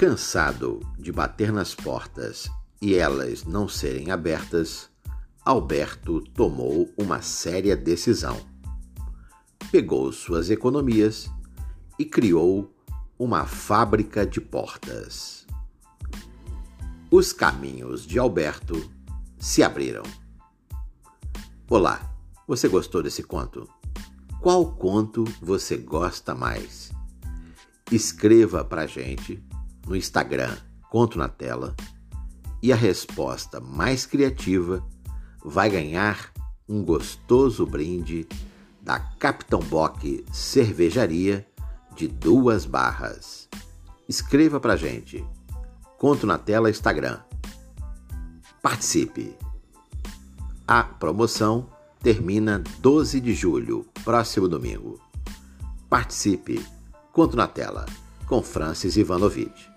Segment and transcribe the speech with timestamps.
[0.00, 2.50] Cansado de bater nas portas
[2.80, 4.88] e elas não serem abertas,
[5.44, 8.40] Alberto tomou uma séria decisão.
[9.70, 11.30] Pegou suas economias
[11.98, 12.74] e criou
[13.18, 15.46] uma fábrica de portas.
[17.10, 18.90] Os caminhos de Alberto
[19.38, 20.04] se abriram.
[21.68, 22.10] Olá,
[22.48, 23.68] você gostou desse conto?
[24.40, 26.90] Qual conto você gosta mais?
[27.92, 29.44] Escreva pra gente
[29.90, 30.56] no Instagram
[30.88, 31.74] Conto na Tela
[32.62, 34.86] e a resposta mais criativa
[35.44, 36.32] vai ganhar
[36.68, 38.28] um gostoso brinde
[38.80, 41.46] da Capitão Bock Cervejaria
[41.96, 43.48] de duas barras.
[44.08, 45.24] Escreva pra gente.
[45.98, 47.18] Conto na tela Instagram.
[48.62, 49.36] Participe.
[50.66, 51.68] A promoção
[52.00, 55.00] termina 12 de julho, próximo domingo.
[55.88, 56.64] Participe.
[57.12, 57.86] Conto na tela
[58.26, 59.70] com Francis Ivanovich.